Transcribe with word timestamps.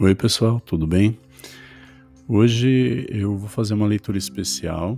Oi, 0.00 0.14
pessoal, 0.14 0.60
tudo 0.60 0.86
bem? 0.86 1.18
Hoje 2.28 3.04
eu 3.10 3.36
vou 3.36 3.48
fazer 3.48 3.74
uma 3.74 3.84
leitura 3.84 4.16
especial 4.16 4.96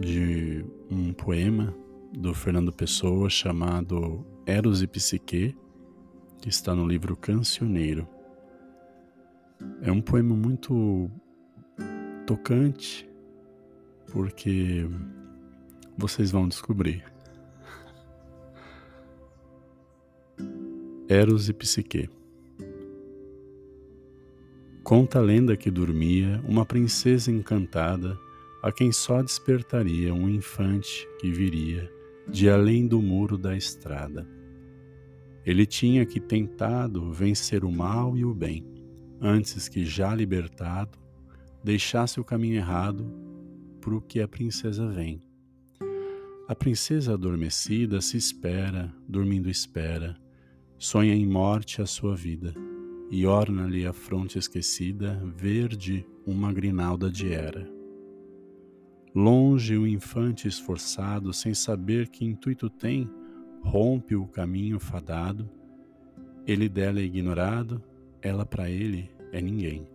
de 0.00 0.64
um 0.90 1.12
poema 1.12 1.76
do 2.10 2.32
Fernando 2.32 2.72
Pessoa 2.72 3.28
chamado 3.28 4.24
Eros 4.46 4.80
e 4.80 4.86
Psique, 4.86 5.54
que 6.40 6.48
está 6.48 6.74
no 6.74 6.88
livro 6.88 7.14
Cancioneiro. 7.14 8.08
É 9.82 9.92
um 9.92 10.00
poema 10.00 10.34
muito 10.34 11.10
tocante, 12.26 13.06
porque 14.10 14.88
vocês 15.94 16.30
vão 16.30 16.48
descobrir. 16.48 17.04
Eros 21.06 21.50
e 21.50 21.52
Psique. 21.52 22.08
Conta 24.96 25.18
a 25.18 25.22
lenda 25.22 25.56
que 25.56 25.72
dormia 25.72 26.40
uma 26.46 26.64
princesa 26.64 27.28
encantada, 27.28 28.16
a 28.62 28.70
quem 28.70 28.92
só 28.92 29.20
despertaria 29.20 30.14
um 30.14 30.28
infante 30.28 31.04
que 31.18 31.32
viria 31.32 31.90
de 32.28 32.48
além 32.48 32.86
do 32.86 33.02
muro 33.02 33.36
da 33.36 33.56
estrada. 33.56 34.24
Ele 35.44 35.66
tinha 35.66 36.06
que 36.06 36.20
tentado 36.20 37.10
vencer 37.10 37.64
o 37.64 37.72
mal 37.72 38.16
e 38.16 38.24
o 38.24 38.32
bem, 38.32 38.64
antes 39.20 39.68
que 39.68 39.84
já 39.84 40.14
libertado, 40.14 40.96
deixasse 41.64 42.20
o 42.20 42.24
caminho 42.24 42.58
errado 42.58 43.04
por 43.80 43.94
o 43.94 44.00
que 44.00 44.20
a 44.20 44.28
princesa 44.28 44.86
vem. 44.86 45.20
A 46.46 46.54
princesa 46.54 47.14
adormecida 47.14 48.00
se 48.00 48.16
espera, 48.16 48.94
dormindo 49.08 49.50
espera, 49.50 50.16
sonha 50.78 51.16
em 51.16 51.26
morte 51.26 51.82
a 51.82 51.86
sua 51.86 52.14
vida 52.14 52.54
e 53.10 53.26
orna-lhe 53.26 53.86
a 53.86 53.92
fronte 53.92 54.38
esquecida, 54.38 55.22
verde 55.36 56.06
uma 56.26 56.52
grinalda 56.52 57.10
de 57.10 57.32
era. 57.32 57.68
Longe 59.14 59.76
o 59.76 59.86
infante 59.86 60.48
esforçado, 60.48 61.32
sem 61.32 61.54
saber 61.54 62.08
que 62.08 62.24
intuito 62.24 62.68
tem, 62.68 63.08
rompe 63.62 64.16
o 64.16 64.26
caminho 64.26 64.80
fadado, 64.80 65.48
ele 66.46 66.68
dela 66.68 67.00
é 67.00 67.04
ignorado, 67.04 67.82
ela 68.20 68.44
para 68.44 68.68
ele 68.68 69.10
é 69.32 69.40
ninguém. 69.40 69.88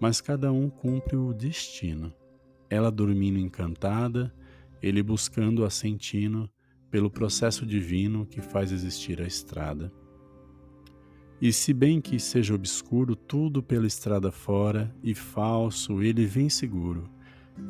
Mas 0.00 0.20
cada 0.20 0.50
um 0.50 0.70
cumpre 0.70 1.16
o 1.16 1.34
destino, 1.34 2.12
ela 2.70 2.90
dormindo 2.90 3.38
encantada, 3.38 4.32
ele 4.80 5.02
buscando 5.02 5.64
assentino 5.64 6.48
pelo 6.90 7.10
processo 7.10 7.66
divino 7.66 8.24
que 8.24 8.40
faz 8.40 8.72
existir 8.72 9.20
a 9.20 9.26
estrada. 9.26 9.92
E 11.40 11.54
se 11.54 11.72
bem 11.72 12.02
que 12.02 12.18
seja 12.18 12.54
obscuro 12.54 13.16
tudo 13.16 13.62
pela 13.62 13.86
estrada 13.86 14.30
fora 14.30 14.94
e 15.02 15.14
falso, 15.14 16.02
ele 16.02 16.26
vem 16.26 16.50
seguro, 16.50 17.08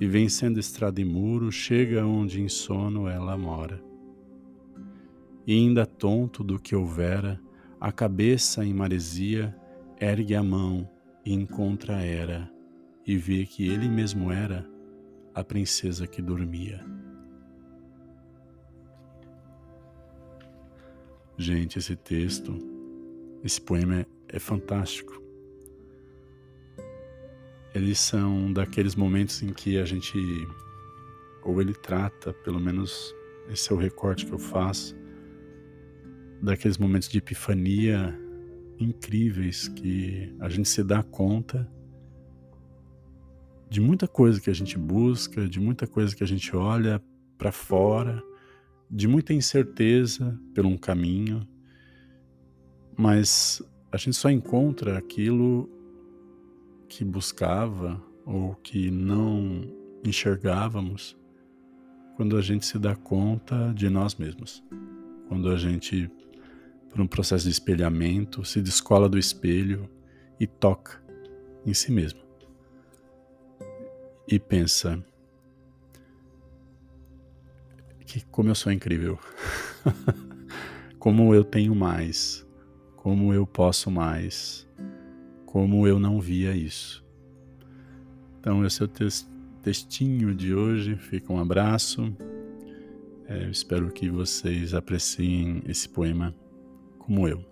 e 0.00 0.08
vencendo 0.08 0.58
estrada 0.58 1.00
e 1.00 1.04
muro, 1.04 1.52
chega 1.52 2.04
onde 2.04 2.42
em 2.42 2.48
sono 2.48 3.06
ela 3.06 3.38
mora. 3.38 3.80
E 5.46 5.52
ainda 5.52 5.86
tonto 5.86 6.42
do 6.42 6.58
que 6.58 6.74
houvera, 6.74 7.40
a 7.80 7.92
cabeça 7.92 8.64
em 8.64 8.74
maresia, 8.74 9.56
ergue 10.00 10.34
a 10.34 10.42
mão 10.42 10.90
e 11.24 11.32
encontra 11.32 12.02
Era, 12.02 12.50
e 13.06 13.16
vê 13.16 13.46
que 13.46 13.68
ele 13.68 13.88
mesmo 13.88 14.32
era 14.32 14.68
a 15.32 15.44
princesa 15.44 16.08
que 16.08 16.20
dormia. 16.20 16.84
Gente, 21.38 21.78
esse 21.78 21.96
texto 21.96 22.69
esse 23.42 23.60
poema 23.60 24.00
é, 24.00 24.06
é 24.28 24.38
fantástico. 24.38 25.20
Eles 27.74 27.98
são 28.00 28.52
daqueles 28.52 28.94
momentos 28.94 29.42
em 29.42 29.52
que 29.52 29.78
a 29.78 29.84
gente, 29.84 30.18
ou 31.44 31.60
ele 31.60 31.74
trata, 31.74 32.32
pelo 32.32 32.60
menos 32.60 33.14
esse 33.48 33.72
é 33.72 33.74
o 33.74 33.78
recorte 33.78 34.26
que 34.26 34.32
eu 34.32 34.38
faço, 34.38 34.96
daqueles 36.42 36.78
momentos 36.78 37.08
de 37.08 37.18
epifania 37.18 38.18
incríveis 38.78 39.68
que 39.68 40.34
a 40.40 40.48
gente 40.48 40.68
se 40.68 40.82
dá 40.82 41.02
conta 41.02 41.70
de 43.68 43.80
muita 43.80 44.08
coisa 44.08 44.40
que 44.40 44.50
a 44.50 44.54
gente 44.54 44.76
busca, 44.76 45.48
de 45.48 45.60
muita 45.60 45.86
coisa 45.86 46.14
que 46.14 46.24
a 46.24 46.26
gente 46.26 46.56
olha 46.56 47.00
para 47.38 47.52
fora, 47.52 48.20
de 48.90 49.06
muita 49.06 49.32
incerteza 49.32 50.36
pelo 50.52 50.68
um 50.68 50.76
caminho, 50.76 51.46
mas 53.00 53.62
a 53.90 53.96
gente 53.96 54.14
só 54.14 54.28
encontra 54.28 54.98
aquilo 54.98 55.70
que 56.86 57.02
buscava 57.02 57.98
ou 58.26 58.54
que 58.56 58.90
não 58.90 59.62
enxergávamos 60.04 61.16
quando 62.14 62.36
a 62.36 62.42
gente 62.42 62.66
se 62.66 62.78
dá 62.78 62.94
conta 62.94 63.72
de 63.74 63.88
nós 63.88 64.16
mesmos. 64.16 64.62
Quando 65.28 65.48
a 65.50 65.56
gente, 65.56 66.10
por 66.90 67.00
um 67.00 67.06
processo 67.06 67.46
de 67.46 67.50
espelhamento, 67.50 68.44
se 68.44 68.60
descola 68.60 69.08
do 69.08 69.18
espelho 69.18 69.88
e 70.38 70.46
toca 70.46 71.02
em 71.64 71.72
si 71.72 71.90
mesmo. 71.90 72.20
E 74.28 74.38
pensa 74.38 75.02
que 78.04 78.22
como 78.26 78.50
eu 78.50 78.54
sou 78.54 78.70
incrível. 78.70 79.18
como 81.00 81.34
eu 81.34 81.42
tenho 81.42 81.74
mais 81.74 82.46
como 83.02 83.32
eu 83.32 83.46
posso 83.46 83.90
mais, 83.90 84.68
como 85.46 85.86
eu 85.88 85.98
não 85.98 86.20
via 86.20 86.54
isso. 86.54 87.02
Então, 88.38 88.64
esse 88.64 88.82
é 88.82 88.84
o 88.84 88.88
textinho 89.62 90.34
de 90.34 90.54
hoje. 90.54 90.96
Fica 90.96 91.32
um 91.32 91.38
abraço. 91.38 92.14
É, 93.26 93.48
espero 93.48 93.90
que 93.90 94.10
vocês 94.10 94.74
apreciem 94.74 95.62
esse 95.66 95.88
poema 95.88 96.34
como 96.98 97.26
eu. 97.26 97.42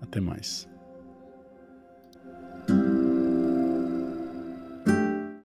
Até 0.00 0.20
mais. 0.20 0.66